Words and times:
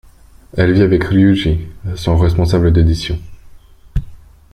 Elle 0.57 0.71
vit 0.73 0.81
avec 0.81 1.03
Ryûji, 1.03 1.67
son 1.95 2.17
responsable 2.17 2.73
d'édition. 2.73 3.19